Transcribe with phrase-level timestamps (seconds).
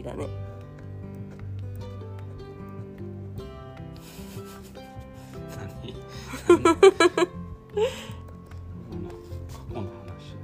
[0.00, 0.26] 味だね。
[5.56, 5.94] 何？
[6.48, 7.88] 何？
[9.56, 9.74] 過去。
[9.74, 10.36] の話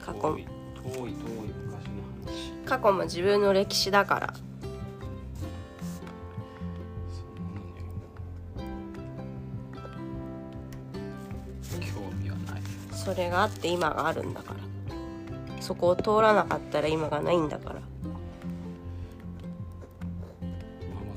[0.00, 0.46] 過去遠い
[0.82, 4.34] 遠い遠い昔の話過去も自分の歴史だから
[12.92, 14.73] それがあって今があるんだから
[15.64, 17.76] そこを通らなかったら今がないんだから。
[17.76, 17.80] ま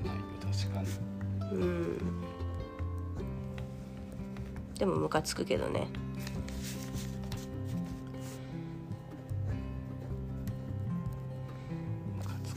[0.06, 0.82] まないよ確か
[1.52, 1.58] に。
[1.58, 1.98] うん。
[4.80, 5.90] でもムカつくけどね。
[12.16, 12.56] ムカつ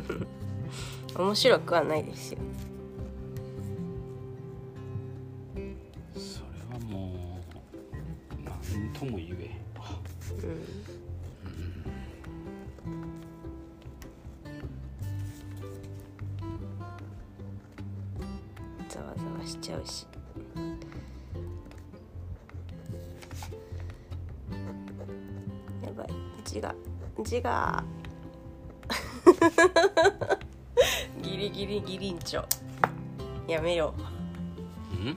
[0.00, 0.26] く。
[1.22, 2.38] 面白くはないですよ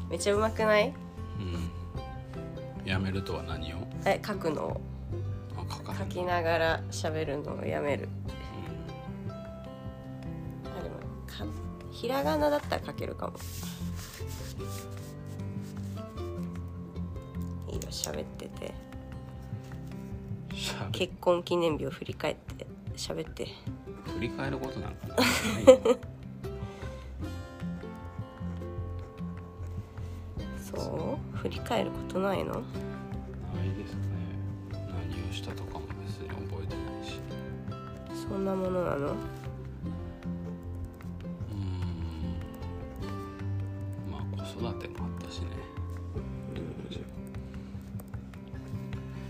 [0.09, 0.93] めっちゃうまくない？
[1.39, 1.71] うん。
[2.85, 3.77] やめるとは何を？
[4.05, 4.63] え書くの。
[4.67, 4.81] を
[5.57, 8.07] あ書書きながら喋るのをやめる。
[10.65, 10.95] あでも
[11.27, 11.45] か
[11.91, 13.37] ひらがなだったら書けるかも。
[17.69, 18.73] いいよ喋ってて。
[20.91, 23.47] 結婚記念日を振り返って喋って。
[24.15, 25.17] 振り返ることなんかない
[31.47, 32.55] 振り返ることないの？
[32.55, 32.61] ない
[33.77, 34.01] ですね。
[34.73, 37.21] 何をしたとかも別に覚えてないし。
[38.13, 39.07] そんなものなの？
[39.07, 41.71] うーん。
[44.11, 45.47] まあ子育てもあったしね。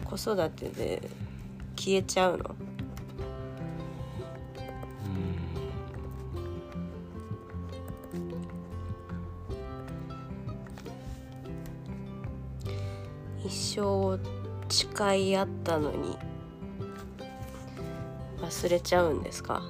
[0.03, 1.07] 子育てで
[1.75, 2.55] 消えちゃうの？
[13.81, 14.19] う
[14.67, 16.17] 一生誓い合ったのに
[18.41, 19.61] 忘れちゃうんですか？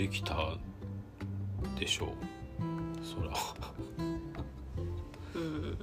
[0.00, 0.56] できた
[1.78, 2.08] でしょう。
[3.04, 3.30] そら。
[5.34, 5.76] うん。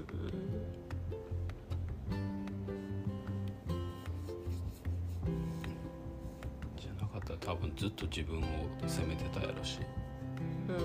[6.75, 8.44] じゃなかったら多分ずっと自分を
[8.88, 9.81] 責めてたやろし。
[10.67, 10.75] うん。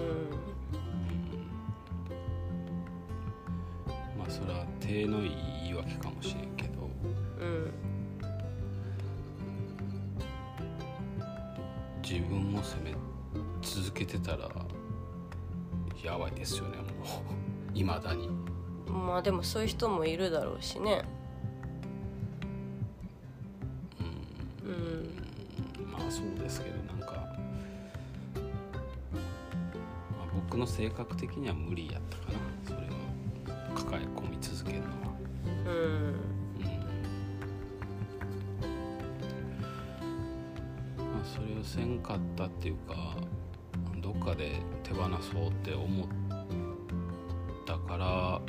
[4.18, 5.30] まあそれは手のいい
[5.62, 6.90] 言い訳かもしれんけど。
[7.40, 7.72] うん。
[12.02, 12.94] 自分を責め
[13.92, 14.48] 続けてたら
[16.02, 16.88] やばいですよねもう。
[17.78, 18.30] いまだに。
[18.86, 21.04] まあでもそういう人もいるだろうしね。
[24.64, 24.68] う
[25.82, 25.90] ん。
[25.92, 27.20] まあそうですけどなんか、ま
[30.22, 32.38] あ、僕の性格的には無理やったかな。
[32.64, 34.92] それを抱え込み続けるのは。
[35.66, 35.72] うん。
[35.76, 36.14] うん。
[40.96, 43.16] まあそれをせんかったっていうか
[44.92, 46.08] 手放そうって思っ
[47.64, 48.40] たから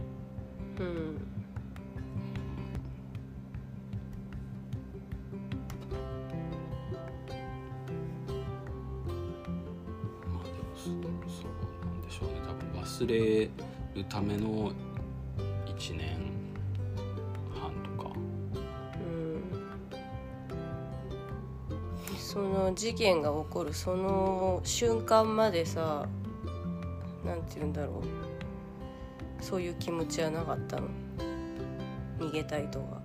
[0.77, 1.21] うん。
[10.33, 12.41] まあでもそそうなんでしょうね。
[12.45, 13.49] 多分忘れ
[13.95, 14.71] るための
[15.65, 16.17] 1年
[17.53, 18.09] 半とか。
[18.95, 19.01] う
[22.13, 22.17] ん。
[22.17, 26.09] その事件が起こるその瞬間までさ
[27.53, 29.43] て言うんだろう。
[29.43, 30.87] そういう気持ちはなかったの。
[32.19, 33.01] 逃げたいとか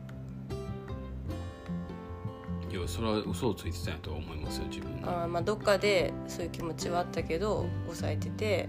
[2.71, 8.69] いやそれは嘘をついてたんやとは思いますよ自分にあーまあどっかでそういう気持ちはあったけど抑えてて。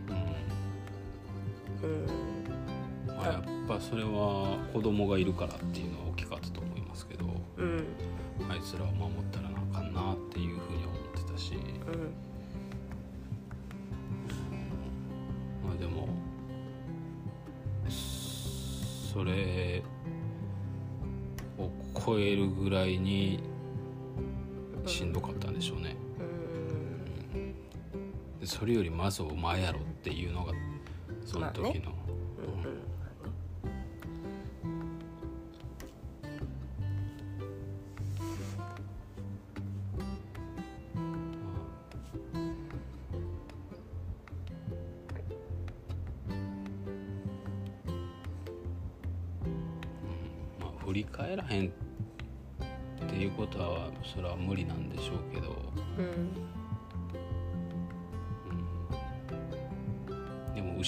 [1.82, 1.90] うん。
[1.90, 2.08] うん。
[3.16, 7.26] まあ、やっぱそれは子供がいるからっていうのは大きかったと思いますけど
[7.58, 7.86] うん。
[8.50, 11.56] あいつらを守ったらなあかんなっていうふうに思ってたし。
[11.56, 12.29] うん
[19.20, 19.84] それ
[21.58, 21.70] を
[22.06, 23.44] 超えるぐらいに
[24.86, 25.98] しんどかったんでしょうね。
[27.34, 27.54] うん。
[28.40, 30.54] でそれよりまずお前やろっていうのが
[31.26, 31.92] その時の、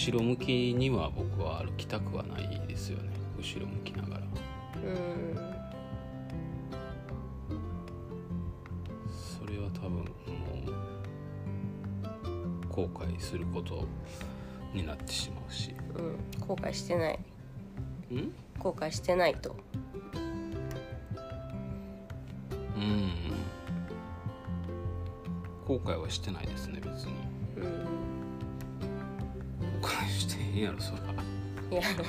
[0.04, 3.12] 後ろ向きには僕は歩きたくはないですよね。
[3.38, 4.22] 後ろ向きながら。
[4.22, 5.36] うん
[9.12, 10.06] それは多分も
[12.64, 13.86] う後悔すること
[14.74, 15.76] になってしまうし。
[15.96, 16.18] うん。
[16.48, 17.20] 後悔してない。
[18.10, 18.34] うん？
[18.58, 19.56] 後悔してないと。
[22.76, 23.12] うん。
[25.68, 27.14] 後悔はしてないですね別に。
[27.58, 28.01] うん
[29.82, 31.00] 後悔してへんやろそら。
[31.72, 32.04] いやなんか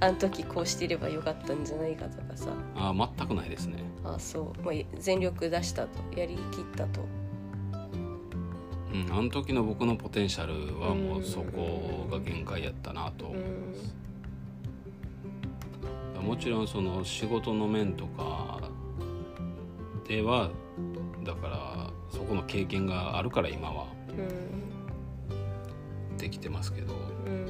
[0.00, 2.50] あの時こうしてればよかったんじゃないかとかさ。
[2.74, 3.82] あー全くないですね。
[4.04, 6.18] あそう、まあ、全力出したと。
[6.18, 7.02] やりきったと。
[8.92, 13.94] うんあの時の僕のポテンシャルはもうそこが限界やったなと思います、
[16.22, 18.62] もちろんその仕事の面とか
[20.08, 20.50] では
[21.22, 23.86] だからそこの経験があるから今は。
[24.08, 24.77] うん
[26.18, 26.94] できてますけど。
[27.26, 27.48] うん。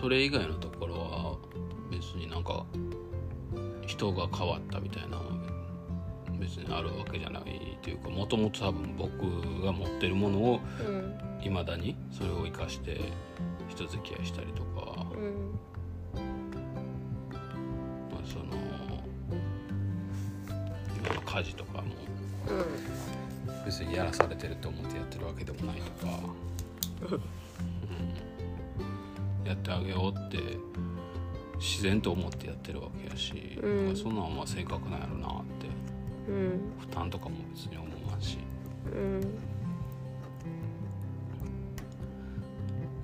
[0.00, 1.36] それ以外のところは
[1.90, 2.66] 別になんか
[3.86, 5.20] 人が変わったみたいな
[6.40, 11.16] 別にあるわけじゃないというかもともと多分僕が持ってるものをうん。
[11.44, 13.00] いまだにそれを生かして
[13.68, 15.58] 人付き合いしたりとか、うん。
[18.10, 18.44] まあ、その
[20.96, 21.94] 今の家事とかも
[22.48, 23.31] うん
[23.64, 26.12] 別にやらされてると思ってやってるわけでもないとか、
[29.42, 29.46] うん。
[29.46, 30.38] やってあげようって
[31.58, 33.86] 自然と思ってやってるわけやし、うん。
[33.86, 35.68] まあそんなんはまあ性格なんやろなって。
[36.28, 36.60] うん。
[36.80, 38.38] 負担とかも別に思わんし、
[38.92, 39.20] うん。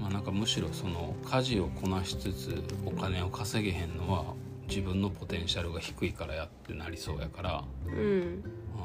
[0.00, 4.25] まあ、なんかむしろその家事をこなしつつお金を稼げへんのは
[4.69, 8.44] 自分のポテンシャルが低いからやってなりそうやから、うん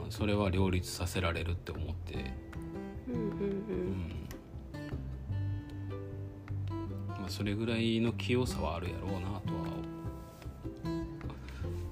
[0.10, 2.34] それは両立させられるって思って、
[3.08, 4.28] うんうんうん。
[7.10, 9.40] まあ、それぐらいの器用さはあるやろうなとは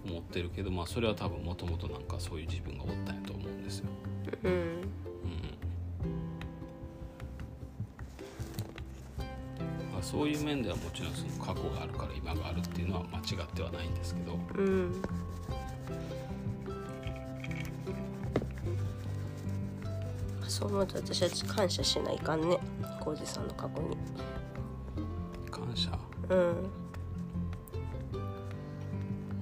[0.05, 3.89] 思ってるけど、まあ、それは多分もともとなんかそういう自分がおったんやと思うんですよ。
[4.43, 4.81] うん。
[9.93, 15.01] まあ、そういう面ではもちろんその過去があるから今があるっていうのは間違ってはないんですけど、うん。
[20.61, 22.59] そう思うと私たち感謝しないかんね。
[22.99, 23.97] 浩二さんの過去に。
[25.49, 25.89] 感謝？
[26.29, 26.69] うん。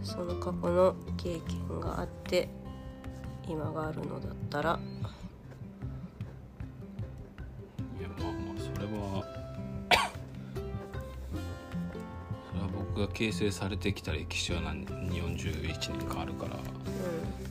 [0.01, 2.47] その過去の経験があって
[3.45, 4.79] 今があるのだったら。
[7.99, 9.25] いやまあまあそれは
[12.49, 16.55] それは僕が形成されてきた歴史は何？41年間あるから。
[16.55, 17.48] うそ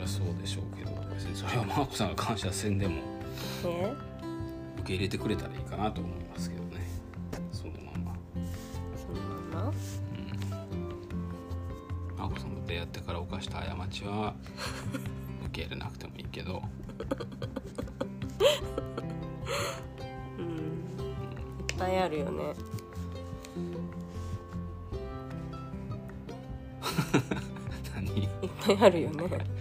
[0.00, 3.02] りゃそうでしょうけど別にそれはマーコさんが感謝せんでも
[4.78, 6.80] 受け入れてくれたらいいかなと思いますけどね。
[7.52, 8.16] そのまま。
[8.96, 9.20] その
[9.52, 9.72] まま？
[12.16, 14.34] マーコさんと出会ってから犯した過ちは
[15.46, 16.62] 受け入れなくてもいいけど。
[20.38, 20.46] うん。
[20.46, 22.54] いっぱいあるよね。
[27.94, 28.24] 何？
[28.24, 28.30] いっ
[28.64, 29.59] ぱいあるよね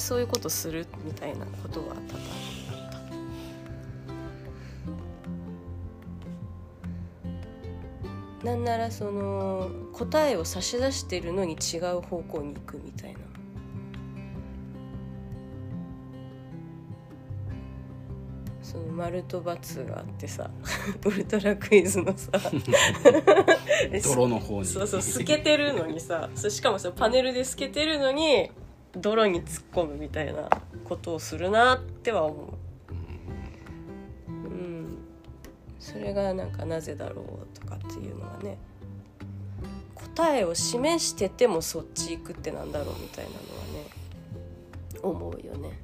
[0.00, 2.00] そういうことするみたいなことは多々あっ
[8.42, 8.54] たな。
[8.56, 13.20] んならその答えを差し出してるのに違う方向に行くみたいな。
[18.62, 20.48] その丸と×があってさ
[21.04, 22.30] ウルトラクイズのさ。
[24.04, 24.66] 泥の方に。
[24.66, 26.30] そうそう透けてるのにさ。
[26.36, 28.50] しかもさパネルで透けてるのに
[28.96, 30.48] 泥に突っ込むみたいな
[30.84, 32.54] ことをするなっては思
[34.28, 34.32] う。
[34.32, 34.98] うん。
[35.78, 38.58] それがなんかなぜだろうとかっていうのはね。
[40.16, 43.40] 答えを示しててもそっち行くってなんだろうみたいなのは
[43.74, 43.90] ね
[45.02, 45.78] 思うよね。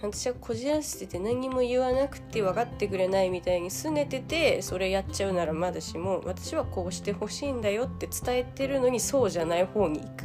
[0.00, 10.24] 私はこじらせてて何も言わなくて分かってくれないみたいに拗ねててそれやっちゃうならまだしも私はこうしてほしいんだよって伝えてるのにそうじゃない方に行く。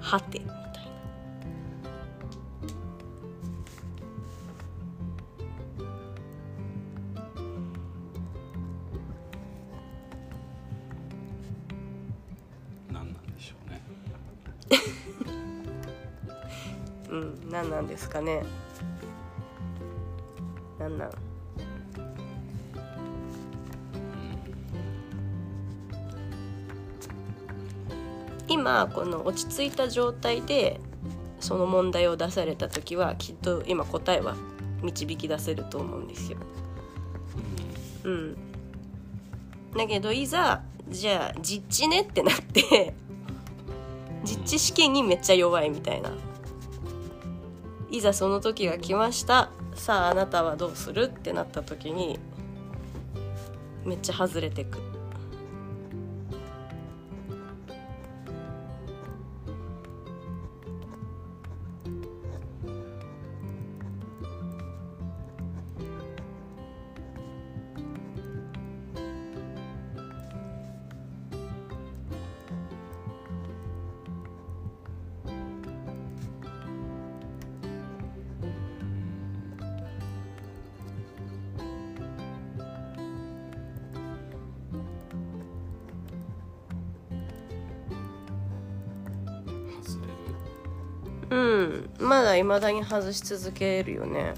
[0.00, 0.39] はて。
[18.10, 18.42] かね。
[20.78, 21.10] 何なん？
[28.48, 30.80] 今この落ち着いた状態で
[31.38, 34.34] その問題を出された時はきっと今答えは
[34.82, 36.38] 導き出せると思うんですよ。
[38.04, 38.36] うん、
[39.76, 42.94] だけどいざじゃあ実地ねってなって
[44.24, 46.10] 実地試験にめっちゃ弱いみたいな。
[47.90, 49.50] いざその時が来ました。
[49.74, 51.04] さああなたはどうする？
[51.04, 52.18] ってなった時に
[53.84, 54.78] めっちゃ外れてく。
[91.30, 91.90] うん。
[91.98, 94.34] まだいまだに外し続けるよね。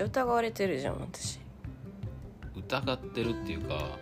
[0.00, 1.38] ちゃ疑われてるじゃん私。
[2.54, 3.98] 疑ってるっていうか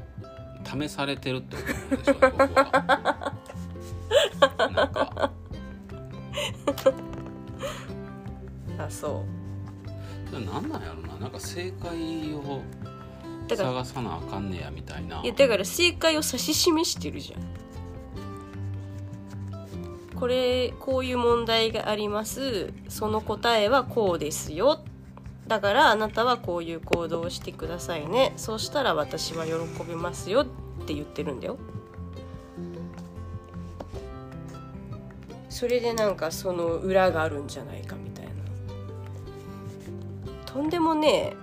[0.64, 3.34] 試されてるって思うんでしょ僕は。
[4.74, 5.32] なんか。
[8.78, 9.24] あそ
[10.30, 11.16] それなんなんやろな。
[11.16, 12.62] なんか正解を
[13.48, 15.20] 探さなあかんねやみたいな。
[15.20, 17.40] ういやだから正解を指し示してるじゃん。
[20.14, 22.72] これこういう問題があります。
[22.88, 24.84] その答えはこうですよ
[25.48, 28.34] だからあなたはこういう行動をしてくださいね。
[28.36, 29.52] そうしたら私は喜
[29.88, 30.46] びますよっ
[30.86, 31.56] て言ってるんだよ。
[35.48, 38.30] それでなんかその裏があるんじゃないかみたいな。
[40.44, 41.36] とんでもねえ。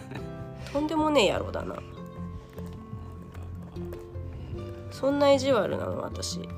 [0.72, 1.76] とんでもねえ野郎だな。
[4.90, 6.48] そんな意地悪なの私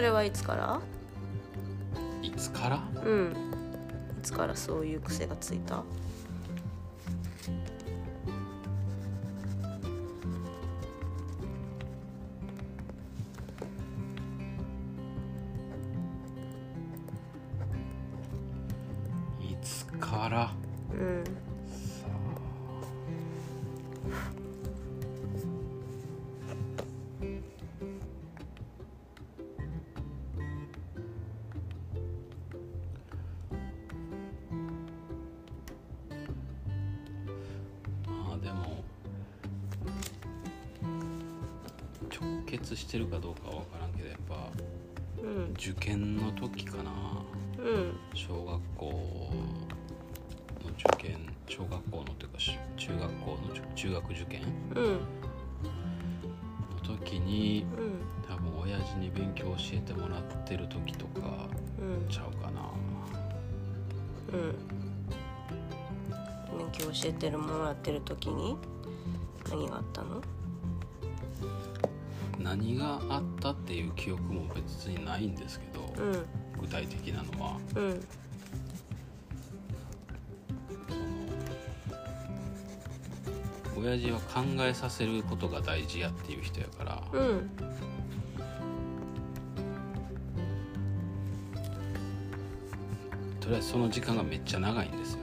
[0.00, 0.80] それはいつから？
[2.22, 2.82] いつから？
[3.04, 3.32] うん。
[4.18, 5.82] いつからそういう癖がついた？
[45.60, 46.90] 受験の時かな。
[47.58, 47.94] うん。
[48.14, 54.42] 小学校の受験小学校のというかし中学校の中学受験
[54.74, 54.84] うん。
[54.94, 55.00] の
[56.82, 58.00] 時にうん。
[58.26, 61.46] 多分親父に勉強教えてもらってる時とか
[61.78, 62.08] うん。
[62.08, 62.62] ちゃうかな。
[64.32, 64.54] うん。
[66.58, 68.56] 勉強教えてるもらってる時に
[69.50, 70.22] 何があったの？
[72.42, 76.26] 何があったっていう記憶も別にないんですけど、うん。
[76.60, 77.58] 具体的なのは。
[77.76, 78.00] うん。
[83.72, 87.50] その親父は考えさせることが大事やっていう人やから、うん
[93.40, 95.18] とりあえずその時間がめっちゃ長いんですよ。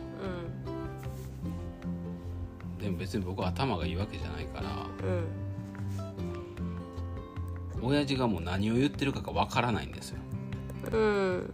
[2.79, 2.81] うん。
[2.87, 5.46] でも別に僕は頭がいいわけじゃないからうん
[7.87, 10.17] 親父がもう何を言ってるかがわからないんですよ。
[10.91, 11.53] うん。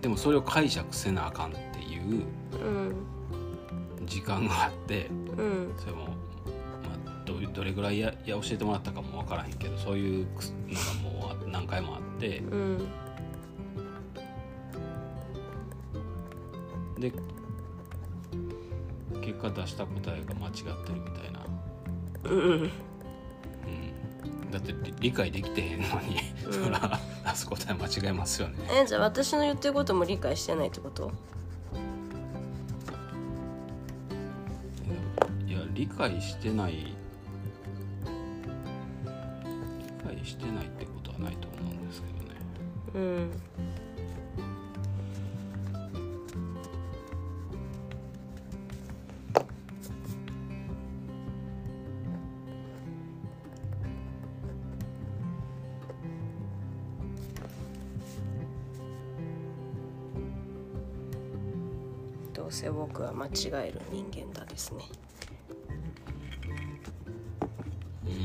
[0.00, 4.06] でもそれを解釈せなあかんっていううん。
[4.06, 5.72] 時間があってうん。
[5.78, 6.10] それも、ま
[7.06, 12.88] あ、どうどれぐらいやや教えてもらったかもわからへんけどそういうのがもう何回もあってうん。
[16.98, 17.12] で
[19.22, 21.40] 結果出した答えが間違ってるみたいな、
[23.66, 24.32] うん。
[24.42, 26.52] うん、だって理理解できてへんのに、うん。
[26.52, 28.56] そら出す答え間違えますよね。
[28.82, 31.12] えじゃあ私の言ってることも理解してないってこと？
[35.46, 36.94] いや理解してない理
[40.04, 42.34] 解してないってことはないと思うんですけどね。
[42.94, 43.30] うん
[63.14, 63.30] 間違
[63.68, 64.84] える人間だですね。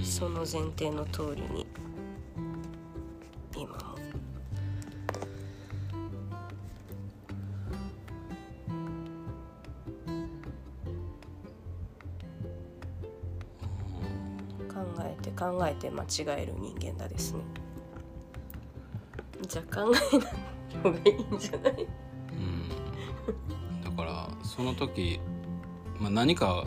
[0.04, 0.48] その前
[0.78, 1.66] 提の通りに
[3.56, 3.78] 今も。
[14.70, 16.08] 考えて考えて間違
[16.42, 17.42] える人間だですね。
[19.48, 20.30] じゃあ考えない
[20.84, 21.84] 方がいいんじゃない？
[21.84, 21.90] うん。
[24.44, 25.20] その時、
[26.00, 26.66] まあ、何か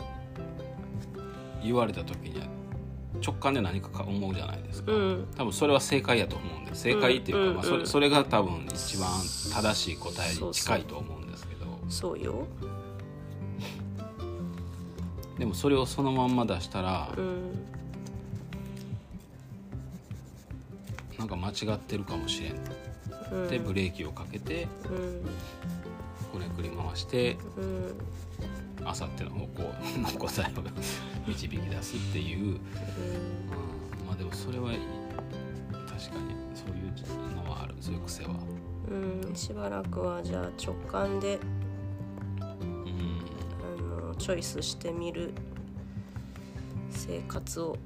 [1.63, 2.47] 言われた時には
[3.25, 5.27] 直感で何かか思うじゃないですか、うん。
[5.35, 9.09] 多分それは正解やと思うんで正解っていうか、うんまあ、そうんれそれが多分一番
[9.53, 11.65] 正しい答えに近いと思うんですけど。
[11.89, 12.47] そうよ。
[15.37, 17.51] でもそれをそのまんま出したら、うん。
[21.17, 22.53] なんか間違ってるかもしれん。
[23.31, 23.47] うん。
[23.47, 25.25] でブレーキをかけてうん
[26.33, 27.95] これ繰り回してうん
[28.85, 29.61] あさっての方向
[29.99, 30.63] の答えを
[31.27, 32.53] 導き出すっていう、うん、
[34.05, 38.31] まあでもそれは確かにそういうのはあるそういう癖は。
[38.31, 39.35] うんうん。
[39.35, 41.39] しばらくはじゃあ直感で
[42.41, 43.21] うん。
[44.01, 45.33] あのチョイスしてみる
[46.89, 47.77] 生活を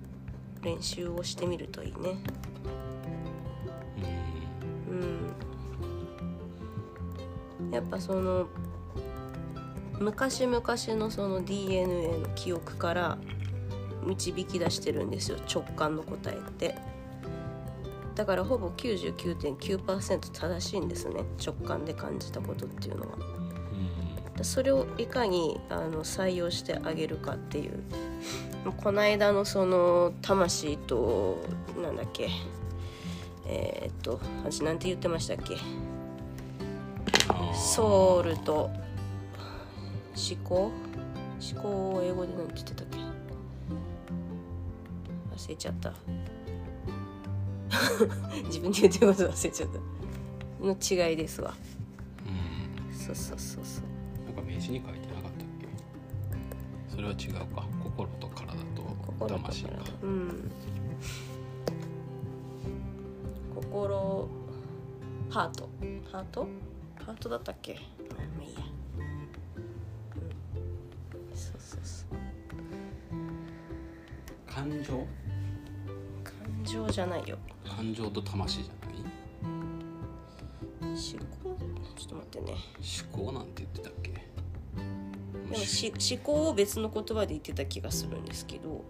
[0.64, 2.18] 練習をしてみるといいね
[7.78, 8.48] やっぱその
[10.00, 13.18] 昔々のその DNA の記憶から
[14.04, 16.76] 導き出してるんですよ直感の答えって。
[18.16, 23.18] だからほぼ99.9%正しいんですね直感で感じたことっていうのは。
[24.40, 27.84] うんそれをいかにあの採用してあげるかっていう。
[28.78, 31.38] この間のその魂と
[31.82, 32.30] なんだっけ。
[33.46, 35.56] えーっと私なんて言ってましたっけ
[37.54, 38.70] ソウルと
[40.16, 40.72] 思考？
[41.40, 42.98] 思考を英語で何て言ってたっけ？
[45.36, 45.94] 忘れちゃった。
[48.46, 49.80] 自分で言ってること忘れちゃった。
[50.66, 50.76] の
[51.10, 51.54] 違いですわ。
[52.26, 52.94] うん。
[52.94, 53.86] そうそうそうそう。
[54.26, 55.68] なんか名刺に書いてなかったっけ？
[56.90, 57.68] それは違うか。
[57.84, 58.54] 心と体
[59.20, 59.70] と魂か。
[59.70, 60.52] 体うん。
[63.54, 64.28] 心
[65.30, 65.70] ハート？
[66.12, 66.48] ハート？
[67.08, 67.76] ハートだったっけ？
[67.76, 67.80] ま
[68.20, 68.60] あいいや。
[68.98, 69.02] う
[71.34, 71.38] ん。
[71.38, 72.10] そうそうそう。
[74.46, 75.08] 感情？
[76.22, 77.38] 感情じゃないよ。
[77.66, 78.98] 感情と魂じゃない？
[80.82, 81.56] 思考？
[81.96, 82.58] ちょっと待ってね。
[83.14, 84.12] 思考なんて言ってたっけ？
[84.12, 84.20] で
[85.48, 88.84] もし思考を別の言葉で言ってた気がするんですけど。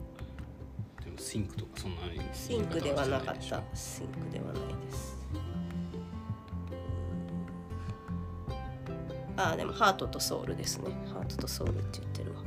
[1.06, 2.20] でも think とかそんなに。
[2.34, 3.42] think ではなかった。
[3.76, 5.07] think ではないです
[9.52, 10.92] あでも heart と soul ですね。
[11.14, 12.42] heart と soul って言ってるわ。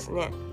[0.00, 0.49] ですね。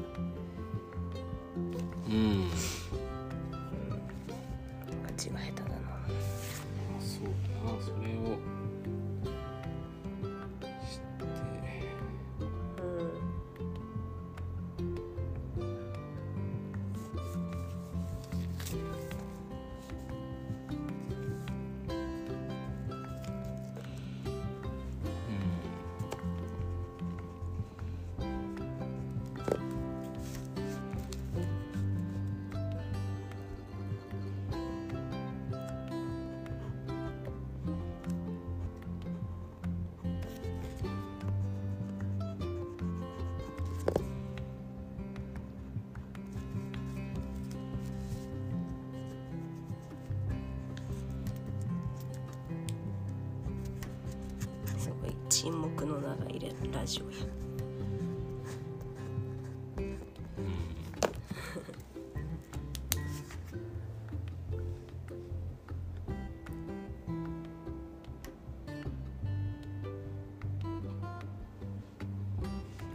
[56.71, 57.17] ラジオや。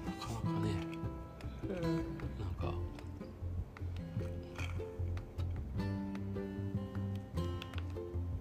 [0.07, 0.71] なかなかね。
[1.69, 1.83] うん。
[1.83, 2.03] なん
[2.59, 2.75] か。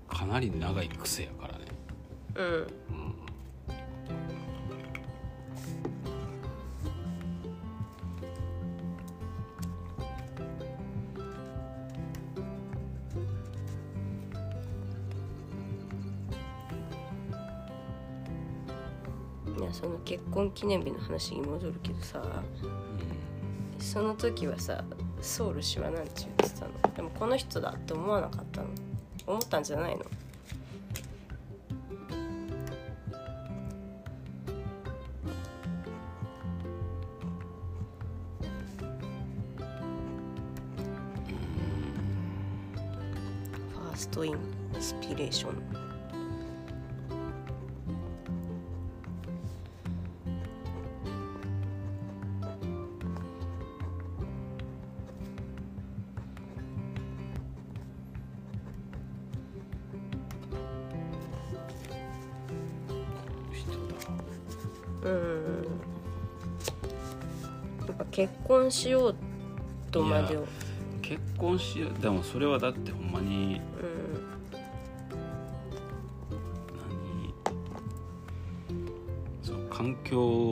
[0.10, 1.66] かなり長い癖やからね。
[2.36, 2.81] うん
[20.42, 22.20] 婚記念日の話に戻るけどさ
[23.78, 24.84] その時はさ
[25.22, 26.72] ソウル氏はなんて言ってたの？
[26.96, 28.68] でもこの人だって思わなかったの？
[29.28, 30.04] 思ったんじゃないの？
[30.04, 44.38] ファーストイン
[44.80, 45.91] スピレーション
[68.22, 69.16] 結婚しよう
[69.90, 70.46] とまでを。
[71.02, 72.00] 結婚しよう。
[72.00, 74.30] でもそれはだってほんまにうん。
[78.70, 78.84] 何？
[79.42, 80.51] その環境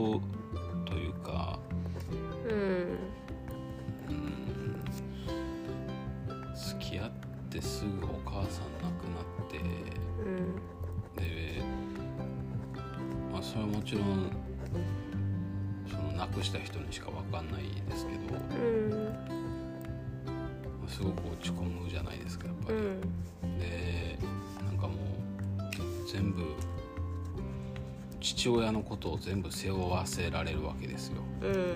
[28.36, 31.24] 父親のことを全部背負わせられるわけですよ。
[31.42, 31.76] うん、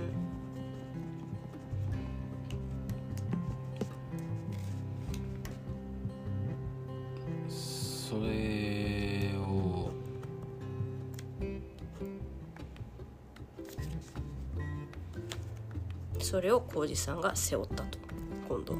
[7.50, 9.90] それを
[16.20, 17.98] それを浩二さんが背負ったと
[18.48, 18.80] 今度は。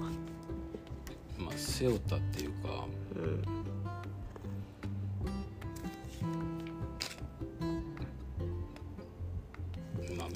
[1.40, 3.63] まあ背負ったっていうか、うん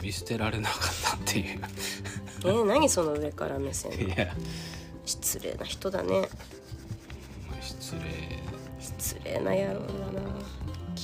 [0.08, 1.60] まあ見捨てられなかったっていう。
[2.46, 3.92] え ー、何その上から目線。
[3.94, 4.34] いや。
[5.06, 6.22] 失礼な人だね。
[7.50, 8.02] まあ失礼。
[8.80, 10.22] 失礼な野郎だな。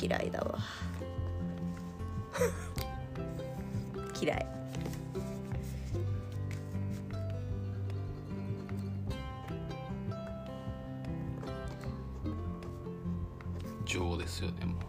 [0.02, 0.58] 嫌いだわ。
[4.22, 4.48] 嫌い。
[13.86, 14.83] 情ですよねもうう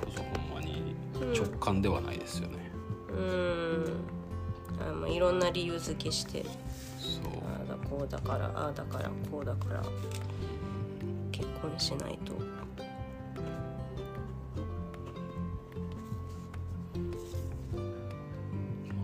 [0.00, 0.94] こそほんまに
[1.36, 2.72] 直感ではないですよね、
[3.10, 3.92] うーん。
[4.80, 6.44] あまあいろんな理由付けして。
[6.44, 7.32] そう。
[7.44, 9.82] ああだこうだからああだからこうだから。
[11.32, 12.32] 結婚しないと。
[12.34, 12.38] ま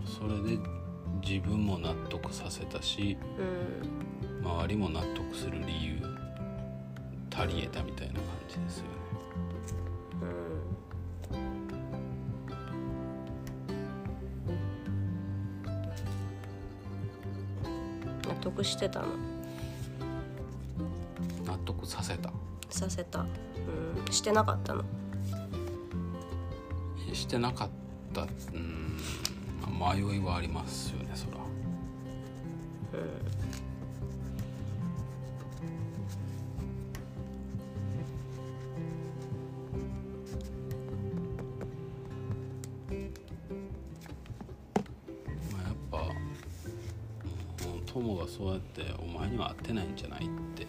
[0.04, 0.58] あそれで
[1.26, 4.46] 自分も納得させたしうん。
[4.46, 5.96] 周りも納得する理由
[7.34, 8.90] 足りえたみたいな感じですよね
[18.26, 19.06] 納得してたの。
[21.44, 22.32] 納得させた。
[22.70, 23.20] させた。
[23.20, 23.24] う
[24.08, 24.12] ん。
[24.12, 24.84] してなかったの。
[27.12, 27.68] してなかっ
[28.12, 28.22] た。
[28.22, 28.98] うん、
[29.78, 31.38] まあ迷いはありますよねそら。
[31.38, 31.46] まあ
[47.98, 50.66] 友がそうやって「お前には合ってないんじゃない?」って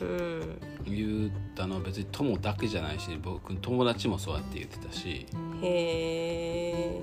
[0.00, 5.26] うん言ったのは別に友だけじゃないし僕友達もそうやって言ってたし
[5.62, 7.02] へ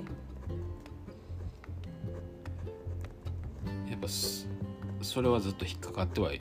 [3.90, 4.48] やっぱす
[5.02, 6.40] それはずっと引っかかってはい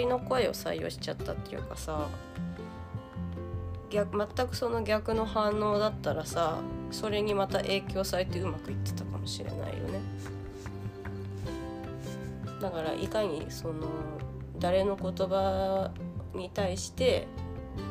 [0.00, 2.08] りの声を採用しちゃったっていうかさ
[3.90, 6.58] 逆全くその逆の反応だったらさ
[6.90, 10.00] それにまた影響されてうまくいってたかもしれないよね。
[12.60, 13.88] だからいかにその
[14.58, 15.90] 誰の言葉
[16.34, 17.26] に対して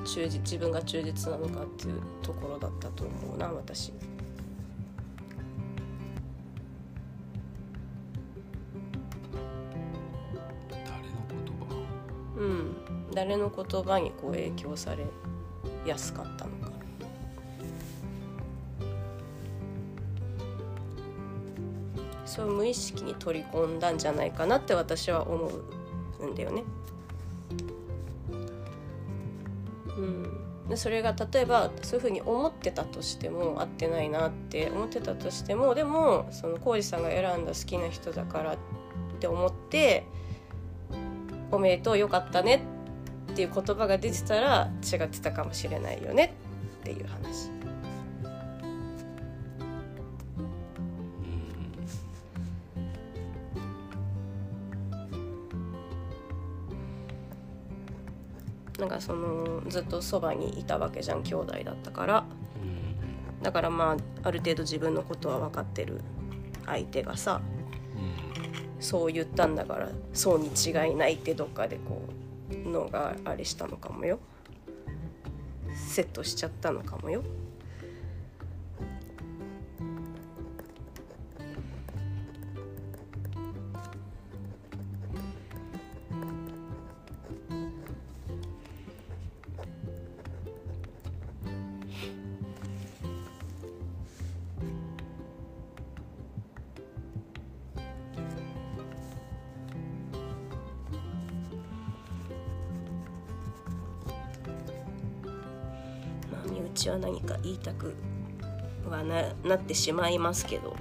[0.05, 3.91] 忠実自分が忠実なのかっていうところだったと思うな私。
[13.19, 15.05] 誰の言葉にこう影響され
[15.85, 16.71] やすかったのか
[22.25, 25.51] そう無意識に取り込んだんじゃないかなって私は思
[26.21, 26.63] うんだよね。
[29.97, 38.57] うん、でそれが例えばそういうふうに思ってたとしても合ってないなって思ってたとしてもでもその浩二さんが選んだ好きな人だからっ
[39.19, 40.05] て思って
[41.51, 42.63] 「おめでとうよかったね」
[43.39, 46.33] っていう言葉が出てたら違ってたかもしれないよね。
[46.81, 47.49] っていう話。
[58.77, 62.25] なんかそのずっとそばにいたわけじゃん兄弟だったから。
[62.61, 63.41] うん。
[63.41, 66.01] だからまあある程度自分のことは分かってる
[66.65, 67.39] 相手がさ
[67.95, 68.83] うん。
[68.83, 72.18] そう言ったんだからそうに違いないってどっかでこう
[72.49, 74.19] のがあれしたのかもよ。
[75.75, 77.23] セットしちゃったのかもよ。
[109.49, 110.75] なってしまいますけど。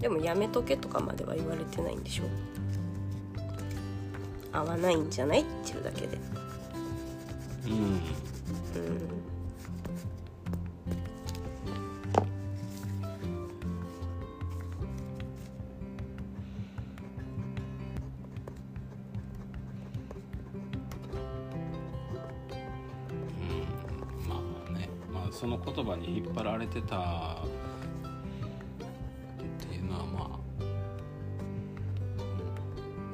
[0.00, 2.24] でもやめとけとかまでは言われてないんでしょ？
[4.52, 5.44] 合わないんじゃない？
[5.72, 6.18] ていうだけで。
[7.66, 7.98] うんうん。
[24.28, 24.34] ま
[24.68, 24.88] あね。
[25.12, 27.46] まあその言葉に引っ張られてたっ
[29.66, 30.62] ていうのはまあ、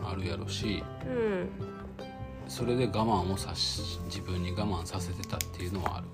[0.03, 0.09] うん。
[0.13, 0.83] あるやろし。
[1.07, 1.68] うん
[2.59, 6.07] それで我慢をさし自分に我慢させてたっていうのはある、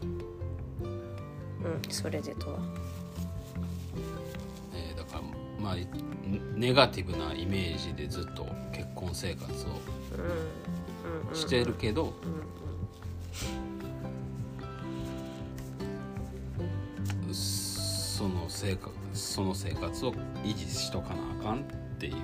[1.64, 2.59] うんそれでとは。
[4.74, 5.22] えーだから
[5.59, 5.88] まあい
[6.54, 9.68] ネガティブなイメージでずっと結婚生活を
[10.18, 12.12] うんうんしてるけど、
[17.33, 20.12] その生活その生活を
[20.44, 21.62] 維持しとかなあかんっ
[21.98, 22.14] ていう、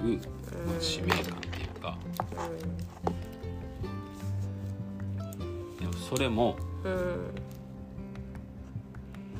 [0.66, 1.96] まあ、使命感っていうか。
[2.30, 3.19] でも
[6.10, 6.92] それもうん。
[6.92, 7.00] うん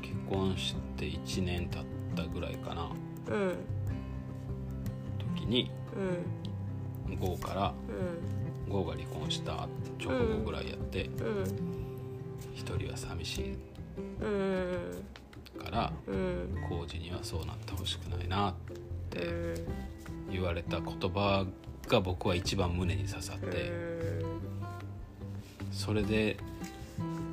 [0.00, 1.82] 結婚して1年経っ
[2.14, 2.88] たぐらいかな。
[3.28, 3.56] うん。
[5.36, 5.70] 時に
[7.08, 7.74] うんゴーから
[8.68, 8.72] うん。
[8.72, 9.66] ゴーが離婚した
[10.00, 11.44] 直後ぐらいやってうん
[12.54, 13.54] 一人は寂しい
[14.22, 15.04] うん
[15.62, 16.56] からうん。
[16.68, 18.54] 浩二にはそうなってほしくないなっ
[19.10, 19.54] てうん
[20.30, 21.44] 言われた言葉
[21.88, 23.72] が僕は一番胸に刺さって
[25.70, 26.36] それで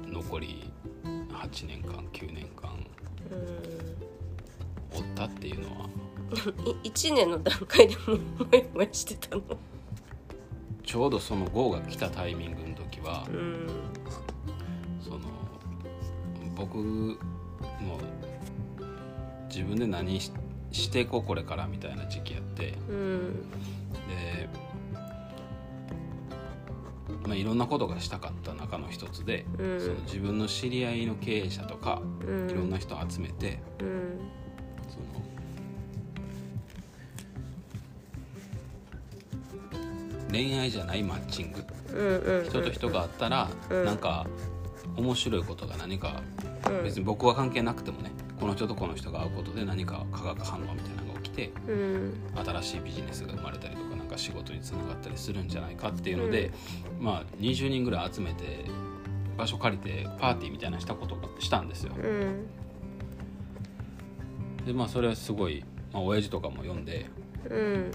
[0.07, 0.71] 残り
[1.03, 2.69] 8年間9年間
[4.95, 5.89] おったっていうのは？
[6.83, 9.41] い1年の段階でもうモヤモヤしてたの？
[10.83, 13.67] ちょうどその GO が来たタイミングの時はうん。
[15.01, 15.19] その
[16.55, 17.17] 僕も
[19.49, 20.31] 自分で何し
[20.71, 22.66] していこうこれからみたいな時期やって
[27.37, 29.79] いろんなことがしたかった中の一つで、うん。
[29.79, 32.49] その自分の知り合いの経営者とかうん。
[32.49, 34.19] いろんな人を集めてうん
[34.89, 35.05] その
[40.31, 41.63] 恋愛じゃないマッチング。
[41.93, 42.45] うんうん。
[42.45, 43.85] 人と人があったら、うん。
[43.85, 44.25] なんか
[44.95, 46.21] 面白いことが何か、
[46.67, 46.83] うん。
[46.83, 52.13] 別に僕は関係なくてもねこの人とこの人が会うことで何か化学反応みたいなのが起きてうん。
[52.35, 53.86] 新しいビジネスが生まれたりとか
[54.17, 56.51] か仕事につながったりするんじゃないかっていうので、
[56.99, 58.65] まあ20人ぐらい集めて
[59.37, 61.93] 場所借りてパーティーみたいなしたことがしたんですよ。
[61.95, 62.47] うん。
[64.65, 67.05] でまあそれはすごい、まあ親父とかも呼んで
[67.49, 67.91] うん。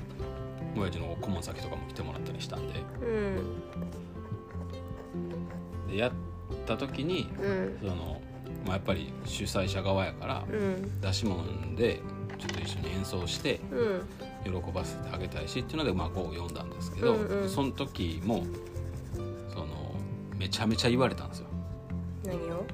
[0.76, 2.74] 親父の顧問先とかも来てもらったりしたんで。
[3.04, 3.06] う
[5.88, 5.90] ん。
[5.90, 6.12] でやっ
[6.66, 7.78] た時にうん。
[7.80, 8.22] その、
[8.64, 11.00] まあ、やっぱり主催者側やからうん。
[11.00, 11.44] 出し物
[11.76, 12.00] で
[12.38, 14.02] ちょっと一緒に演奏してうん
[14.44, 17.48] 喜ばせてあげたいしっていうのでまあ5を読んだんですけど、うんうん。
[17.48, 18.44] その時も
[19.48, 19.94] その
[20.36, 21.46] めちゃめちゃ言われたんですよ。
[22.24, 22.64] 何を？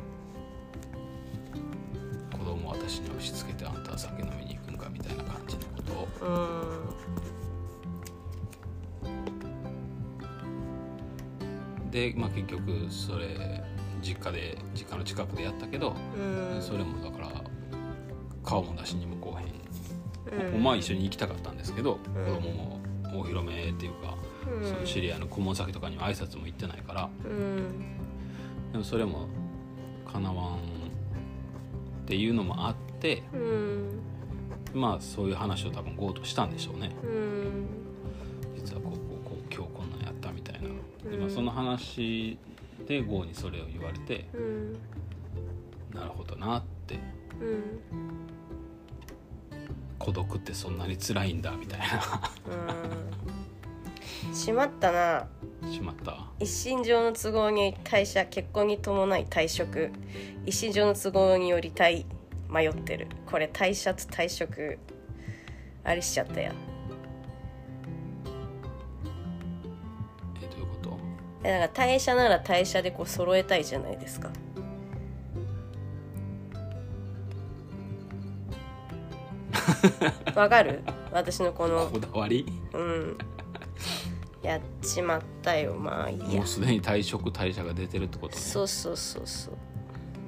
[2.33, 5.93] 子供を私に押し付けてあんたは酒飲みに行くんかみたいな感じのこと
[6.27, 6.29] を。
[6.29, 6.31] う
[11.89, 11.91] ん。
[11.91, 13.63] で、まあ、結局それ
[14.03, 16.23] 実家で実家の近くでやったけど、う
[16.59, 16.63] ん。
[16.63, 17.29] それもだから
[18.45, 19.48] 顔も出しにもこうへん、
[20.55, 20.63] うん。
[20.63, 22.25] まあ一緒に行きたかったんですけど、うん。
[22.25, 22.81] 子供も
[23.15, 24.17] お披露目っていうか、
[24.51, 24.65] うん。
[24.65, 27.11] その知り合いの顧問先とかには挨拶も行ってないから。
[27.25, 27.97] うん。
[28.73, 29.29] でもそれも
[30.11, 30.59] かなわんっ
[32.07, 34.01] ていうのもあってうん。
[34.75, 36.95] まあそういう話を多分ゴーとしたんでしょうね。
[37.03, 37.67] うん。
[38.57, 40.69] 実はこうこうこう今日こんなんやったみたいな。
[41.11, 41.21] で、うん。
[41.21, 42.39] まあ、その話
[42.87, 44.73] でゴーにそれを言われてうん。
[45.95, 46.99] なるほどなって
[47.41, 47.81] うん
[50.09, 51.87] 孤独ってそんなに辛いんだみたいな。
[54.31, 54.35] うん。
[54.35, 55.29] しまったな。
[55.71, 56.31] しまった？
[56.41, 59.91] 一身上の都合に退社結婚に伴い退職。
[60.47, 62.07] 一身上の都合により退
[62.49, 63.09] 迷ってる。
[63.27, 64.79] これ退社と退職
[65.85, 66.55] あれしちゃったや
[70.41, 70.99] えどういうこと？
[71.45, 74.31] えだから退社なら退社でこう揃えたいじゃないですか
[80.35, 80.83] わかる？
[81.13, 82.47] 私のこのこだわり？
[82.73, 83.19] うん。
[84.43, 85.75] やっちまったよ。
[85.75, 86.27] まあいいや。
[86.27, 88.41] もうすでに退職退社が出てるってことね。
[88.41, 89.55] そうそうそうそう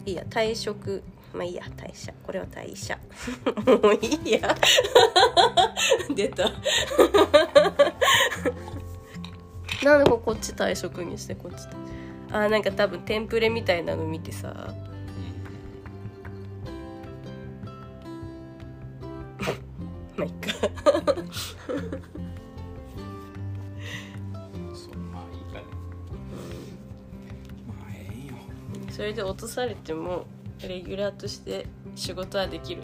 [0.07, 1.03] いいや退職。
[1.32, 1.62] まあいいや。
[1.76, 2.12] 退社。
[2.24, 2.99] これは退社。
[3.82, 4.55] もういいや。
[6.14, 6.51] 出た。
[9.84, 11.70] なんでここっち退職にしてこっち退
[12.32, 14.74] あーなんか多分テンプレみたいなの見てさ
[20.21, 20.53] まあいいか
[24.75, 25.64] そうまあいいかね。
[27.66, 28.35] まあええんよ。
[28.91, 30.27] それで落とされても
[30.62, 32.83] レギュラーとして仕事はできる。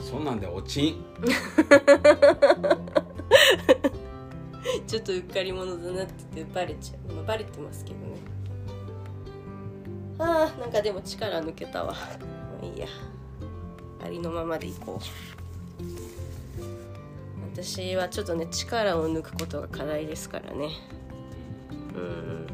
[0.00, 1.04] そんなんで落ちん。
[4.86, 8.16] ちょっとうっかり者だなっててバレちゃう、まあ、バレてますけどね。
[10.18, 11.94] あーなんかでも力抜けたわ。
[12.62, 12.88] いいや
[14.04, 15.04] ありのままでいこう。
[17.52, 20.70] 私はちょっとね力を抜くことが課題ですからね。
[21.94, 22.48] うん。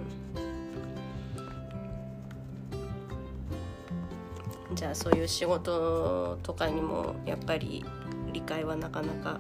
[4.75, 7.85] じゃあそういう仕事とかにもやっぱり
[8.33, 9.39] 理解はなかなか。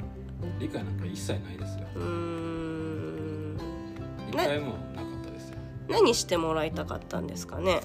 [0.60, 1.86] 理解なんか一切ないですよ。
[1.96, 3.56] うーん。
[4.30, 5.56] 理解もなかったですよ。
[5.88, 7.80] 何してもらいたかったんですかね。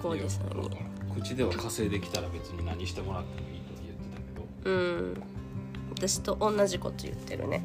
[0.00, 0.68] 浩二さんに。
[0.68, 0.87] いやだから
[1.22, 4.70] 口では稼いできたら別に何してもらってもいいと言ってたけど。
[4.70, 5.22] うん。
[5.94, 7.62] 私と同じこと言ってるね。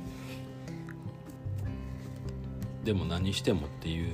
[2.84, 4.10] でも何してもっていう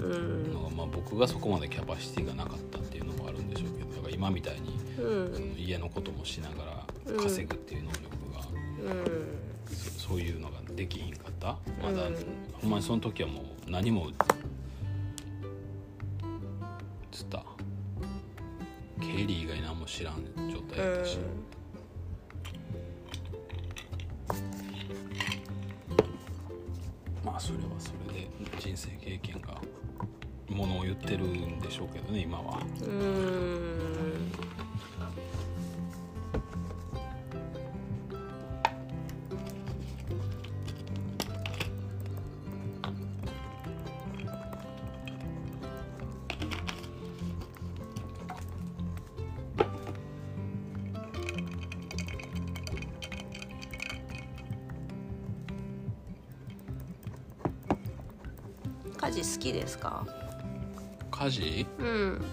[0.00, 5.34] うんのが、まあ、僕がそこまでキャパシティがなかったっていうのもあるんでしょうけどだから今みたいにうん。
[5.34, 8.02] その家のこともしながら稼ぐっていう能力
[8.34, 9.04] が、うん。
[9.74, 11.56] そそういうのができひんかった？
[11.82, 12.16] まだ、うん。
[12.60, 14.10] ほんまにその時はもう何も
[19.96, 20.16] 知らん
[20.50, 21.18] 状態だったし、
[27.24, 28.28] まあそれはそれで
[28.58, 29.58] 人生経験が
[30.50, 32.60] ものを言ってるんでしょうけどね今は。
[32.82, 34.05] うん
[59.46, 60.06] きですか？
[61.10, 61.66] 家事？
[61.78, 62.24] うん。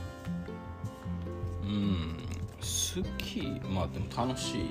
[1.64, 2.18] うん。
[2.60, 2.68] 好
[3.18, 3.42] き。
[3.70, 4.66] まあでも楽しいっ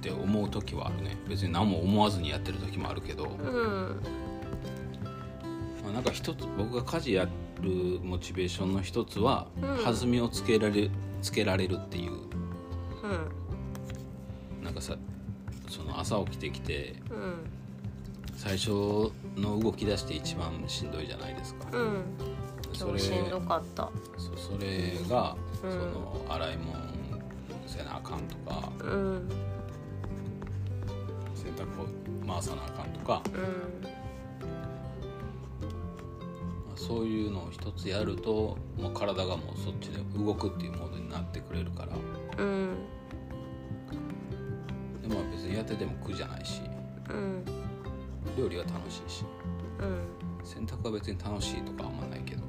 [0.00, 1.16] て思う時はあるね。
[1.28, 4.00] 別に何も思わずにやってる時もあるけど、うん。
[5.84, 7.28] まあ、なんか一つ僕が家事や
[7.60, 9.84] るモチベーションの一つは、うん。
[9.84, 12.12] 弾みをつけられるつけられるっていう。
[12.12, 12.22] うん。
[14.64, 14.96] なんかさ
[15.68, 17.34] その朝起きてきてうん
[18.42, 22.04] 最初の動き出して一番しんどいじゃないですか、うん。
[22.72, 23.88] それしんどかった。
[24.18, 25.70] そそれが、うん。
[25.70, 26.74] その洗い物
[27.68, 29.28] せなあかんとかうん
[31.36, 31.86] 洗濯を
[32.26, 33.40] 回さなあかんとか、うん。
[36.66, 41.96] まあそういうのを一つやるともう体がもうそっちで動くっていうモードになってくれるから。
[42.44, 42.74] うん。
[45.00, 46.60] でも別にやってても苦じゃないし。
[47.08, 47.61] うん
[48.36, 49.24] 料理は楽しいし。
[49.80, 52.42] うん洗濯は別に楽しいとかあんまないけど、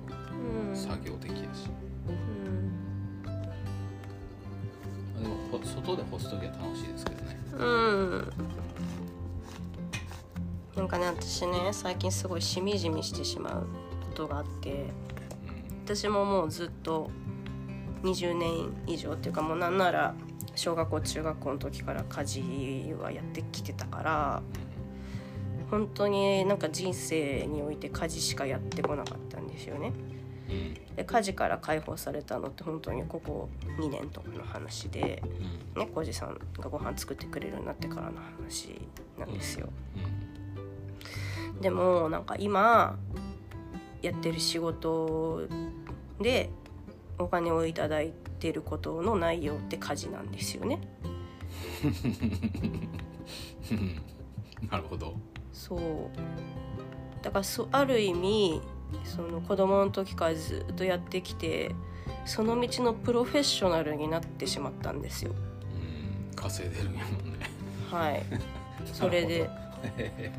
[0.67, 0.75] うん。
[0.75, 1.69] 作業的やし。
[2.07, 3.29] うん。
[5.15, 7.39] まあでもほ外で干す時は楽しいですけどね。
[7.53, 8.33] うん。
[10.75, 13.67] なんかね私ね最近すごいしみじみしてしまう
[14.07, 14.87] ことがあって
[15.85, 17.11] 私ももうずっと
[18.01, 20.15] 20年以上っていうかもうなんなら
[20.55, 24.41] 小学校中学校の時から家事はやってきてたから
[25.73, 29.91] 本当になんか人生において家事しかやってこなかったんですよね。
[30.95, 33.49] で家事から解放されたのって本当にここ
[33.79, 35.23] 2年とかの話で、
[35.75, 38.79] うんね、浩二さんがご飯作ってくれるようになってからの話
[39.17, 39.67] なんですよ。
[41.59, 42.99] でもなんか今
[44.03, 45.47] やってる仕事
[46.21, 46.51] で
[47.17, 50.79] お金をいただいてることの内容って家事なんですよね。
[53.71, 54.01] うん
[54.69, 55.15] なるほど
[55.67, 55.79] そう。
[57.23, 58.61] だからそある意味
[59.05, 61.71] その子供の時からずっとやってきて
[62.25, 65.31] その道のプロフェッショナルになってしまったんですよ。
[65.31, 66.35] うん。
[66.35, 67.49] 稼いでるんやもんね。
[67.89, 68.23] はい、
[68.91, 69.49] それで。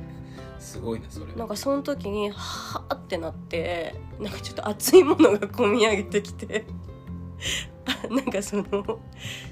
[0.59, 6.65] すごいねそれなんかその時にはあってなってなんかちょっと熱いものがこみ上げてきて
[8.09, 9.01] なんかその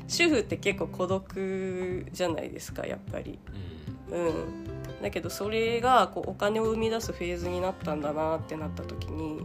[0.08, 3.38] 主婦って結構孤独じゃないですかやっぱり。
[3.54, 3.72] うん
[4.12, 9.40] うん、だけどそれがこうお金を生み出すフェーズになったんだなってなった時に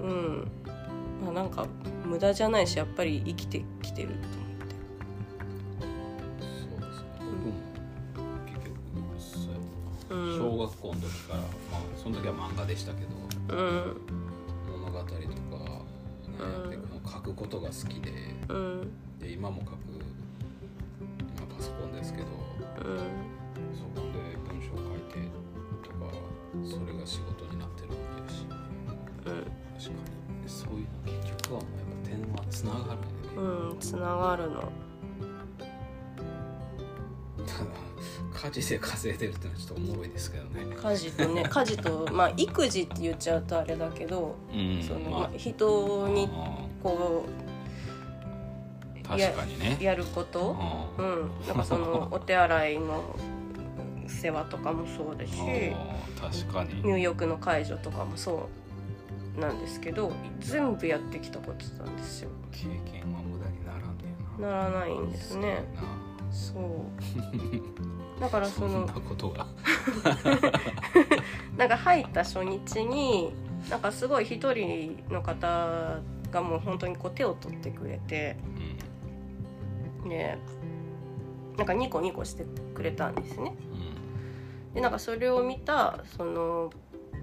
[0.00, 0.48] うん。
[1.28, 1.66] あなんか
[2.04, 4.14] 無駄じゃないしやっぱり生きてきてると
[6.40, 7.06] そうですね。
[7.20, 7.52] 僕も
[8.46, 8.76] 結局
[9.18, 9.52] そう
[10.18, 10.38] 思って。
[10.38, 11.44] 小学校の時から、ま
[11.78, 14.00] あその時は漫画でしたけどうん。
[14.70, 15.20] 物語とか、ね
[16.40, 17.10] うん。
[17.10, 18.10] 書くことが好きで。
[19.20, 19.91] で今も書く
[21.62, 22.98] ソコンですけどうん
[23.74, 25.28] そこで文章書いて
[25.82, 26.12] とか
[26.64, 28.46] それが仕事になってるわけだし。
[28.46, 29.44] うん。
[29.78, 30.48] 確かに。
[30.48, 33.00] そういうの結局はもうやっぱ点はつながるよね、
[33.70, 34.72] うんつながるの。
[37.46, 37.70] た だ
[38.48, 40.66] 家事で稼いでるってのはちょっとおもろいですけどね。
[40.76, 45.20] 家事とね 家事とまあ育児って言っちゃうとあれだけど、うんそのまあ。
[45.20, 47.41] まあ人にあこー
[49.18, 49.76] 確かにね。
[49.80, 50.56] うやること？
[50.98, 51.30] ううん。
[51.46, 53.02] なんかその お手洗いの
[54.06, 55.40] 世話とかもそうですし
[56.44, 56.82] 確かに。
[56.82, 58.48] 入浴の介助とかもそ
[59.36, 62.30] うなんですけど全部やってきたことなんですよ。
[62.50, 64.68] 経験は無駄にならんねやな。
[64.70, 65.64] ならないんですね。
[66.30, 66.62] すそう。
[68.20, 69.46] だからそのごいなそんなことが
[71.56, 73.32] なんか入った初日に
[73.68, 75.98] なんかすごい一人の方
[76.30, 78.71] がもう本当にこう手を取ってくれてうん
[80.08, 80.38] で
[81.56, 82.44] なんかニコニコして
[82.74, 83.54] くれたんですね。
[84.70, 84.74] うん。
[84.74, 86.72] でなんかそれを見たその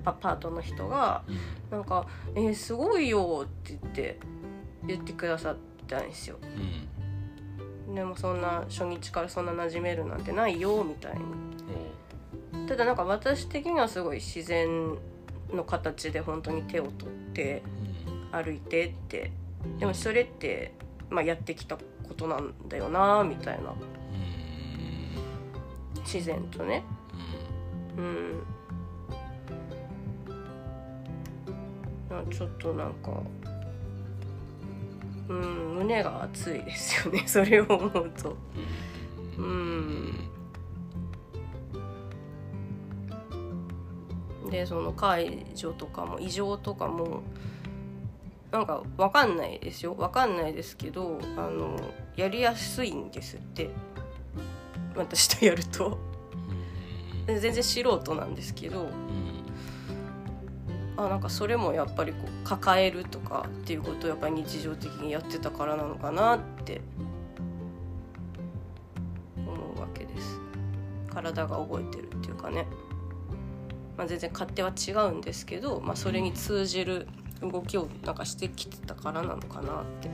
[0.04, 1.32] パパートの人がう
[1.76, 1.78] ん。
[1.78, 4.20] なんか「えー、すごいよ」って言って
[4.88, 5.58] 言ってくださっ
[5.88, 6.38] たんですよ。
[7.88, 7.96] うん。
[7.96, 11.20] でもそんな初日からそんな馴染めるなんてないよみたいに。
[12.66, 14.96] おただなんか私的にはすごい自然
[15.52, 17.64] の形で本当に手を取って
[18.32, 19.32] うん歩いてって
[19.80, 20.74] でもそれって、
[21.10, 21.78] まあ、やってきた
[22.10, 23.74] ことなんだよなみたいな。
[26.04, 26.84] 自然とね。
[27.98, 28.44] うん。
[32.32, 33.12] ちょっとなんか
[35.30, 37.24] うん胸が熱いですよね。
[37.28, 38.36] それを思うと。
[39.38, 39.46] うん。
[39.46, 40.30] うん
[44.50, 47.22] でその解除とかも異常とかも
[48.52, 49.96] なんかわかんないですよ。
[49.96, 51.80] わかんないですけどあの
[52.16, 53.70] やりやすいんですって。
[54.96, 56.00] 私とやると。
[57.28, 57.40] うん。
[57.40, 58.82] 全然素人なんですけど。
[58.82, 58.90] うん。
[60.98, 66.82] あなんかそれもやっぱりこう抱えるとかっていうことをやっぱり日常的にやってたからなのかなって。
[69.38, 70.40] 思うわけです。
[71.10, 72.68] 体が覚えてるっていうかね、
[73.98, 77.08] まあ、全然勝手は違うんですけど、まあ、それに通じる
[77.42, 80.10] 動きをなんかしてきてたからなのかなって。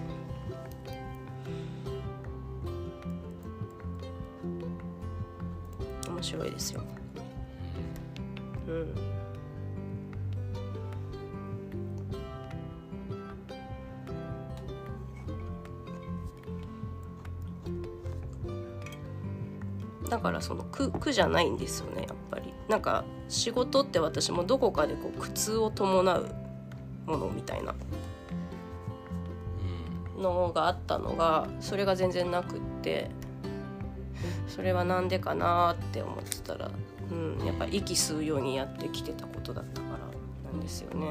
[6.09, 6.82] 面白いですよ。
[8.67, 8.95] うん。
[20.09, 22.53] だからその苦苦じゃないんですよねやっぱり。
[22.69, 26.45] なんか仕事って私もどこかでこう苦痛を伴う
[27.06, 27.76] ものみたいな
[30.18, 33.10] のがあったのがそれが全然なくって
[34.47, 36.72] それはなんでかなって思ってたら、
[37.12, 41.08] うん、やっぱ息吸うようにやってきてたことだったからなんですよね。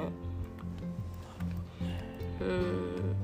[2.41, 3.17] うん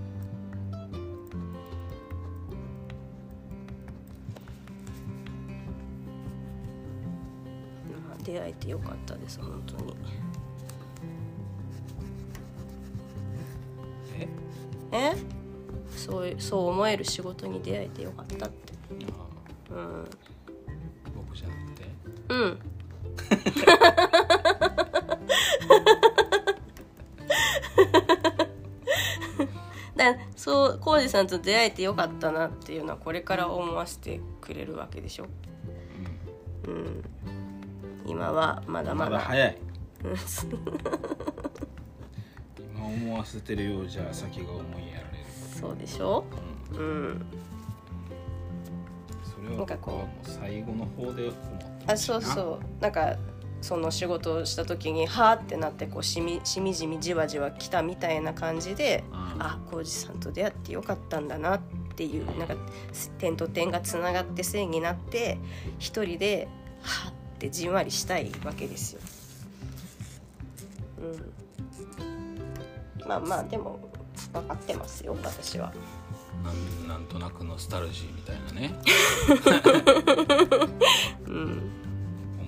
[7.91, 9.95] まあ出会えてよかったです本当に。
[14.93, 15.14] え？
[15.97, 18.72] そうそう思える仕事に出会えてよかったって。
[19.70, 20.05] あうん。
[21.14, 21.84] 僕じゃなくて？
[22.28, 22.59] うん。
[29.97, 35.26] だそう浩二さんと出会えてよかったなっていうのはこれから思わせてくれるわけでしょ、
[36.66, 37.05] うん、
[38.07, 39.11] 今はまだまだ。
[39.11, 39.59] まだ早い
[42.85, 45.24] 思わせてるようじゃ先が思いやられる、
[45.61, 46.24] そうでしょ？
[46.72, 47.26] うん、うん。
[49.24, 52.83] それはなんかこう僕はもう最後の方で思ってあそうそう。
[52.83, 53.16] なんか
[53.62, 59.43] その仕事をした時にはーってなってこうしみしみじみじわじわ来たみたいな感じでうん。
[59.43, 61.61] あ浩二さんと出会ってよかったんだなっ
[61.97, 62.55] ていうなんか
[63.18, 65.39] 点と点がつながって線になって
[65.78, 66.49] 一人で
[66.83, 69.01] はーってじんわりしたいわけですよ。
[70.99, 71.33] うん、
[73.11, 73.81] まあまあでも
[74.33, 75.73] 分かってますよ私は。
[76.45, 78.73] なんなんとなくノスタルジーみたいなね。
[81.27, 81.69] うん。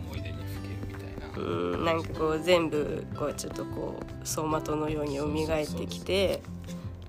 [0.06, 1.36] 思い出にふけるみたいな。
[1.36, 1.40] う
[1.78, 1.84] ん。
[1.84, 5.28] なんかこう全部こうちょっとこう走馬灯のように蘇っ
[5.80, 6.44] てきて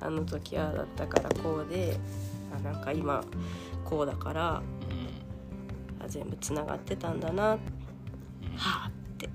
[0.01, 1.99] あの時ああだったからこうで
[2.57, 3.23] あなんか今
[3.85, 4.63] こうだからう
[6.03, 7.59] あ全部つながってたんだなは
[8.57, 9.29] あって。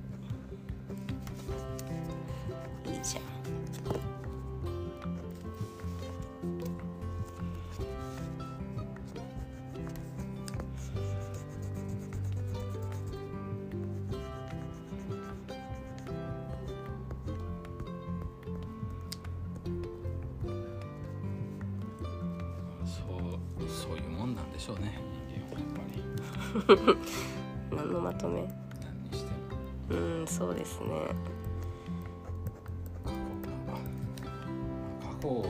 [2.85, 3.38] いいじゃんん
[24.69, 24.99] しょうね。
[25.27, 26.97] 人間はやっぱり。
[27.77, 28.43] 何のまとめ。
[28.83, 29.31] 何にして
[29.95, 30.01] も。
[30.01, 30.87] うんそうですね。
[35.01, 35.49] 過去が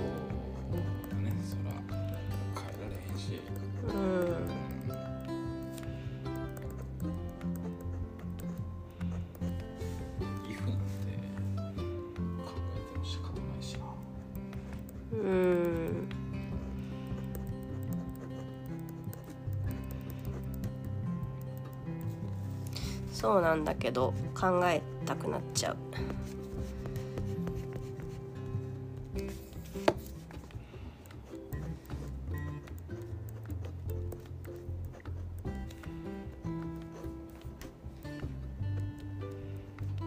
[23.39, 25.77] そうなんだけど考えたくなっちゃう。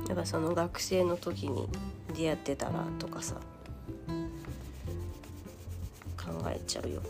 [0.09, 1.69] やっぱその学生の時に
[2.13, 3.35] 出会ってたらとかさ
[6.17, 7.01] 考えちゃうよ。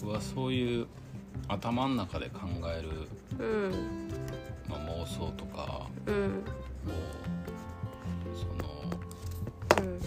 [0.00, 0.86] 僕はそういう
[1.48, 2.40] 頭の中で考
[2.76, 3.08] える、
[3.38, 4.08] うん
[4.68, 6.90] まあ、妄想とかうんを
[8.34, 8.54] その
[9.78, 10.00] うん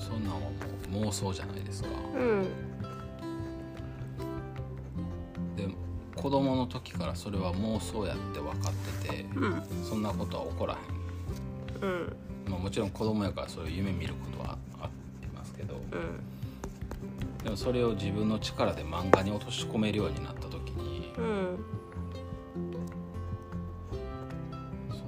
[0.00, 1.88] そんなんはもう妄想じゃないですか。
[2.16, 2.46] うん
[5.56, 5.68] で
[6.14, 8.72] 子供の時からそれは妄想やって分かっ
[9.02, 10.78] ててうんそんなことは起こら
[11.82, 12.16] へん、うん。
[12.48, 14.53] まあ、もちろん子供やからそういう夢見ることは
[15.64, 15.74] ど。
[15.74, 16.34] うん。
[17.44, 21.58] でもそれを自分の力で漫画に落とし込めるようになった時にうん
[24.88, 25.04] その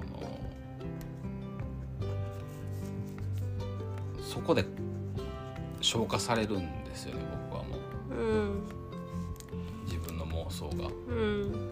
[4.21, 4.63] そこで
[5.81, 7.77] 消化されるんですよね僕はも
[8.11, 8.13] う。
[8.13, 8.63] うん。
[9.85, 10.89] 自分の妄想が。
[11.07, 11.69] うん。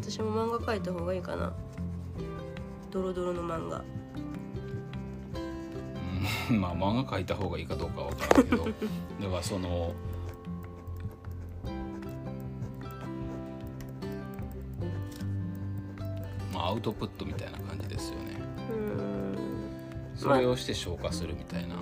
[0.00, 1.52] 私も漫画描いた方がいいかな。
[2.92, 3.78] ドロドロの漫画。
[3.78, 3.99] うん
[6.58, 8.74] まあ漫画描いた方がいいかどうかは分からんけどだか
[9.36, 9.94] らその
[16.52, 18.40] まあアウトプットみたいな感じですよね
[20.16, 21.76] それをして消化するみたいな、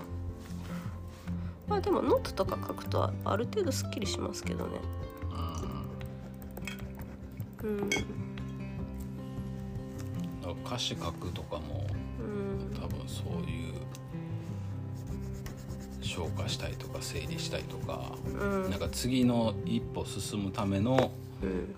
[1.66, 4.78] まあでもノートとか書くとある程度すっきりしますけどね
[7.64, 7.90] うん
[10.64, 11.86] 歌詞書くとかも
[12.20, 13.67] うん多分そういう
[16.18, 18.30] 消化したいとか整理したいとか、う
[18.66, 18.70] ん。
[18.70, 21.76] なんか次の一歩進むためのうん。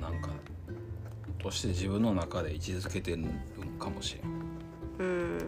[0.00, 0.30] なんか
[1.38, 3.28] として自分の中で位置づけてるん
[3.78, 4.32] かもしれん、
[4.98, 5.06] うん。
[5.06, 5.40] うん、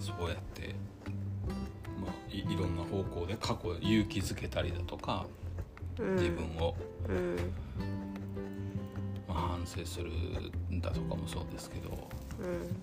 [0.00, 0.74] そうやって、
[2.00, 5.26] まあ、いいろんな方向で過去勇気づけたりだとか
[5.98, 6.16] うん。
[6.16, 6.74] 自分を、
[7.10, 7.36] うん。
[9.28, 10.10] まあ、反省する
[10.70, 12.08] んだとかもそうですけど。
[12.40, 12.74] うん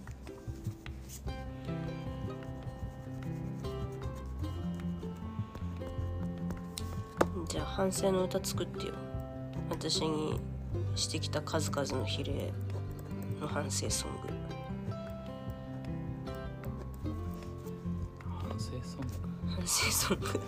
[7.48, 8.94] じゃあ反省の歌作ってよ。
[9.70, 10.40] 私に
[10.96, 12.52] してきた数々の比例
[13.40, 14.28] の反省ソング。
[18.42, 19.08] 反省ソング。
[19.50, 20.42] 反省ソング。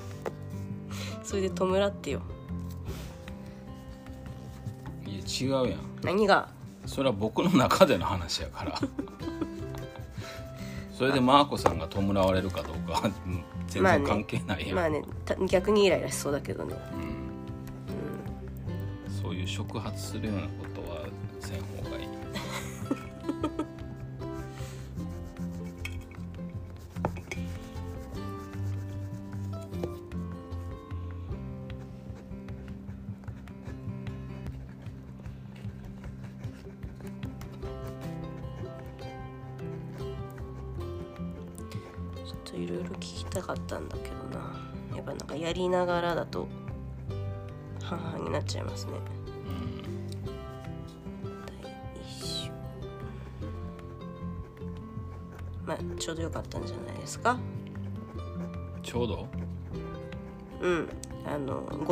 [1.24, 2.22] それで弔ってよ。
[5.06, 5.80] いや違うやん。
[6.04, 6.50] 何が？
[6.86, 8.80] それは僕の中での話やから
[11.00, 13.10] それでマーコさんが弔われるかどうか
[13.70, 16.76] 全まあね然関係ないやん、まあねた逆にイライラしそうだけどね。
[19.08, 19.14] うん。
[19.22, 20.50] そういう触発するようなこ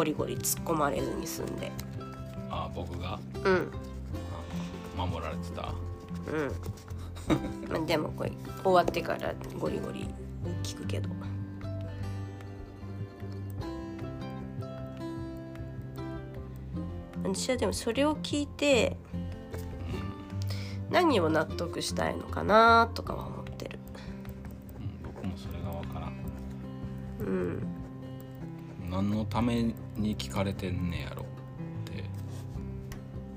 [0.08, 1.72] リゴリ突っ込まれずに済んで。
[2.50, 3.20] あ僕が？
[3.44, 3.72] うん。
[4.98, 5.74] 守られてた？
[6.32, 7.70] うん。
[7.70, 8.32] ま あでもこれ
[8.64, 10.08] 終わってからゴリゴリ
[10.64, 11.10] 聞くけど。
[17.24, 18.96] 私はでもそれを聞いて
[20.90, 23.80] 何を納得したいのかなとかは思ってる。
[24.80, 26.14] うん僕もそれが分からん。
[27.20, 27.68] うん。
[28.90, 31.24] 何のために聞かれてんねやろ。
[31.24, 31.26] っ
[31.86, 32.04] て。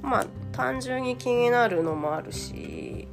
[0.02, 3.08] まあ単純に気になるのもあるし。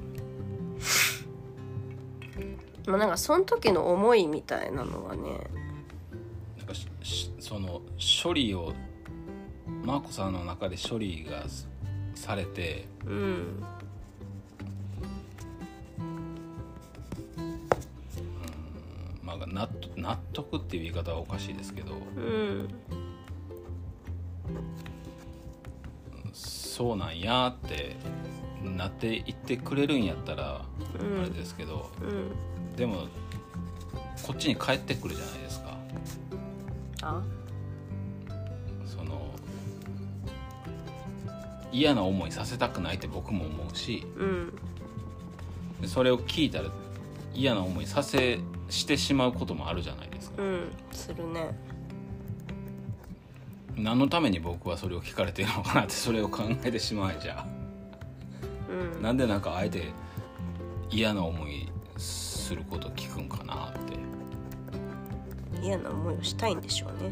[2.88, 5.22] まあなんかその時の思いみたいなのはね。
[6.58, 7.82] なんかししその
[8.24, 8.74] 処理を
[9.84, 11.68] マーコさんの中で処理がす
[12.16, 13.64] されてうん
[19.24, 21.94] まあ納得納得っていう言い方はおかしいですけど。
[21.94, 22.70] うん
[26.34, 27.96] そうなんやって
[28.64, 30.66] なっていってくれるんやったら
[31.00, 31.20] うん。
[31.22, 32.76] あれですけど、うん。
[32.76, 33.08] でも
[34.24, 35.78] こっちに帰ってくるじゃないですか。
[37.02, 37.24] あ？
[38.86, 39.32] その
[41.72, 44.54] 嫌な思いさせたくないって僕も思うしうん。
[45.82, 46.70] でそれを聞いたら
[47.34, 48.40] 嫌な思いさせ
[48.70, 50.42] してしまうこともあるじゃないですか。
[50.42, 50.72] うん。
[50.92, 51.58] するね
[53.78, 57.46] 何のために僕はそれを聞かれてるのかなってそれを考えてしまえじゃ
[58.70, 59.02] うん。
[59.02, 59.92] なんでなんかあえて
[60.90, 63.98] 嫌な思いすること聞くんかなって。
[65.62, 67.12] 嫌な思いをしたいんでしょうね。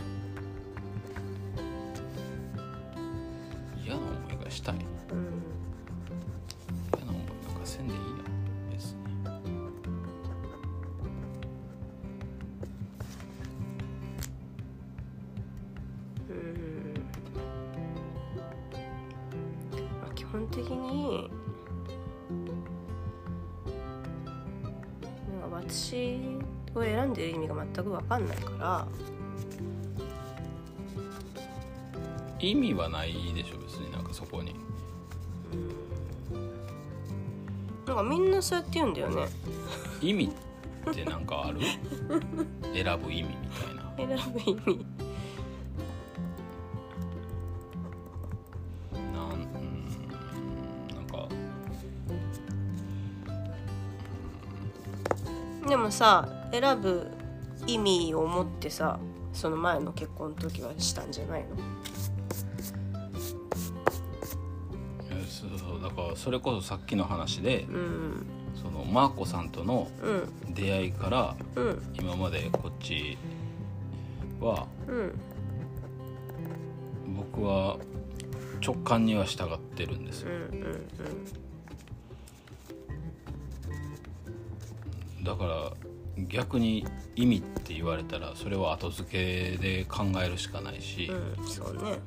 [3.83, 4.75] 嫌な思いがしたい。
[5.11, 5.54] うん
[26.79, 28.87] を選んでる意味が全く分かんないから。
[32.39, 34.53] 意味はないでしょ別になんかそこに。
[37.87, 39.27] なんかみんなそうやって言うんだよね。
[40.01, 40.31] 意味
[40.89, 41.59] ってなんかある？
[42.73, 43.35] 選ぶ意味み
[43.97, 44.17] たいな。
[44.17, 44.85] 選ぶ意味。
[49.13, 49.85] なんうん
[50.93, 51.27] なんか。
[55.67, 57.07] でもさ選ぶ
[57.67, 58.99] 意味を持ってさ
[59.33, 61.47] その前の結婚の時はしたんじゃないの？
[65.11, 68.25] えそうそうだからそれこそさっきの話でうん。
[68.55, 71.93] そのマーコさんとのうん出会いからうん。
[71.93, 73.17] 今までこっち
[74.39, 75.13] はうん。
[77.15, 77.77] 僕は
[78.65, 80.65] 直感には従ってるんですうんよ
[85.19, 85.23] うん。
[85.23, 85.71] だから
[86.17, 86.85] 逆に
[87.15, 91.99] 意味って言われたらそれは後付けで考えるしかないし、うんうんそうね。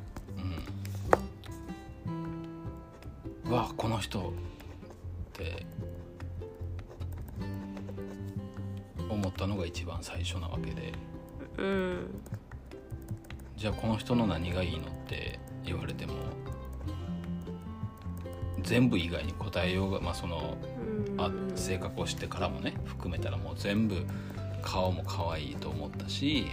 [3.45, 4.23] うん、わあこの人っ
[5.33, 5.67] て
[9.11, 10.93] 思ったのが一番最初なわけで。
[11.59, 12.23] うん。
[13.57, 16.15] じゃあこの人の何がいいのって言われても
[18.63, 20.78] 全部以外に答えようがまあそのうん
[21.19, 24.05] あ性格を知ってからもね含めたらもう全部
[24.63, 26.47] 顔も可愛いと思ったし、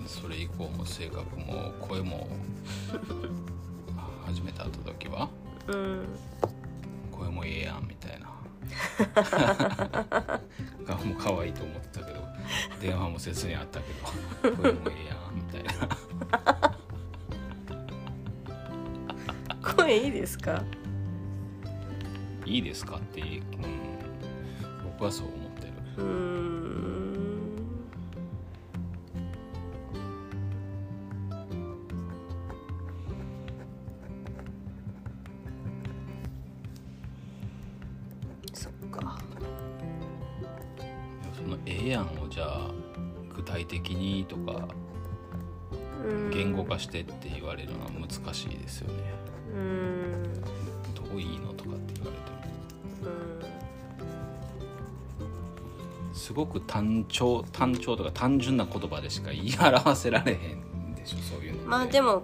[0.00, 2.28] うん、それ以降も性格も声も
[4.26, 5.28] 初めた時は
[5.68, 6.06] うん
[7.10, 8.34] 声もええやんみたいな。
[10.86, 12.20] 顔も可愛いと思ってたけど
[12.80, 13.92] 電話も切にあったけ
[14.48, 15.72] ど声もええやんみたいな
[19.84, 20.62] 公いいですか？
[22.46, 23.40] いいですかって、うん、
[24.84, 25.72] 僕はそう思ってる。
[25.98, 27.34] うん。
[38.52, 39.18] そっか。
[41.34, 42.70] そのええやんをじゃあ
[43.34, 44.68] 具体的にとか
[46.32, 49.02] 言語化してって言われるのは難しいですよね。
[56.24, 62.22] すごく単調単調とか単純な言葉でしか言い表せられへんでしょそういうのまあでも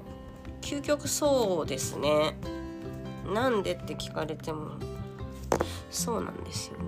[0.62, 2.34] 究極そうですね。
[3.30, 4.70] なんでって聞かれても
[5.90, 6.84] そうなんですよね。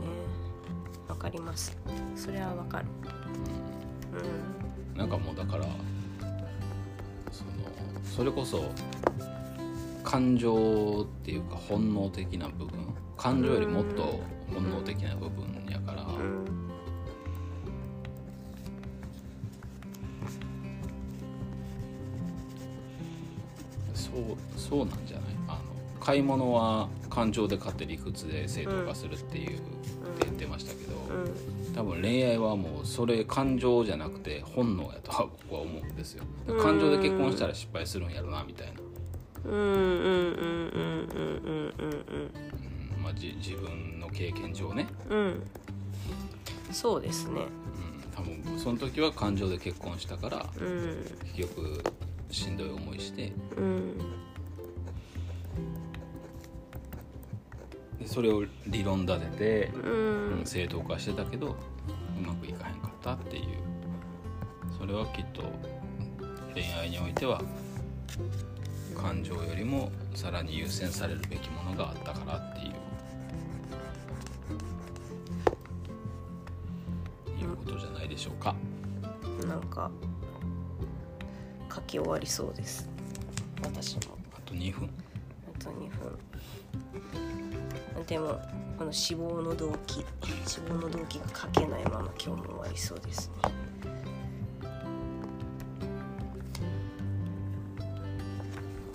[1.06, 1.76] わかります。
[2.16, 2.86] それはわかる。
[4.94, 4.98] うん。
[4.98, 5.66] なんかもうだから
[7.30, 7.50] その
[8.04, 8.64] それこそ
[10.02, 14.18] 感情っていうか本能的な部分感情よりもっと
[14.54, 15.61] 本能的な部分
[24.72, 25.26] そうなんじゃない？
[25.48, 31.74] あの買い物は感情で買って理屈で正当化するっていう、って言ってましたけど、うん。
[31.74, 36.24] 多分恋愛はもうそれ感情じゃなくて本能やとは僕は思うんですよ。
[36.62, 38.72] 感情で結婚したら失敗するんやろなみたいな、
[39.50, 41.94] うんうんうんうんうんうん
[42.96, 45.42] うんまあ、じ自分の経験上ね、うんうん。
[46.72, 47.42] そうですね。
[47.42, 51.04] うん、多分その時は感情で結婚したからうん。
[51.36, 51.82] 結局
[52.30, 54.00] しんどい思いしてうん
[58.07, 63.44] それを理論立てて、ううんん正当化してたけどうまくいかへんかったっていう。
[64.78, 65.42] それはきっと
[66.55, 67.40] 恋愛においては
[68.96, 72.72] 感情よりもさらに優先されるべきものがあったからっていう。
[77.40, 78.55] いうことじゃないでしょうか。
[79.46, 79.90] なんか
[81.74, 82.88] 書き終わりそうです。
[83.62, 84.90] 私もあと2分。
[85.55, 86.18] あと2分
[88.12, 88.38] でも
[88.76, 90.04] この死亡の動機
[90.46, 93.50] 死亡の動機が書けないまま今日も終わりそうですね。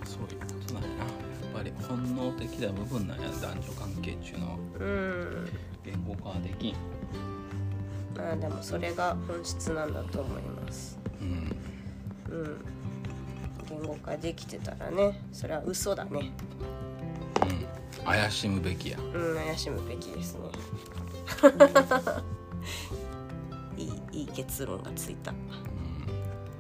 [0.06, 0.96] そういうことなんやな。
[0.98, 4.58] やっぱり本能的な部分なんや男女関係っていうのは。
[4.82, 5.50] うん。
[5.84, 6.76] 言語化はできん。
[8.16, 11.00] まあでもそれが本質なんだと思います。
[11.20, 11.56] うん。
[12.36, 12.66] うん。
[13.68, 16.32] 言語化できてたらねそれは嘘だね。
[16.62, 16.77] うん
[18.08, 18.98] 怪しむべきや。
[19.00, 20.40] うん怪しむべきですね。
[23.78, 23.92] いい
[24.22, 25.34] いい結論がついた。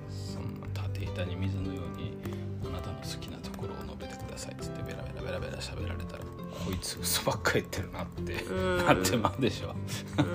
[0.10, 2.18] そんな縦板に水のように
[2.66, 6.24] あなたの好きなところを述べてくださいっつってベラベラベラベラ喋られたら
[6.66, 8.86] こいつ嘘ばっか言ってるなってうん。
[8.86, 9.74] なってまうでしょ。
[10.18, 10.26] うん。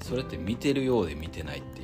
[0.02, 1.83] それって見てるようで見てないってい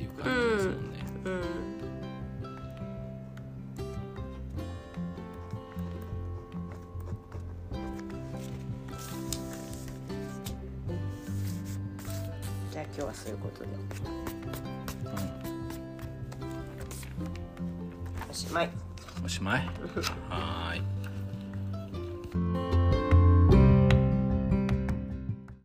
[19.93, 20.20] Yeah.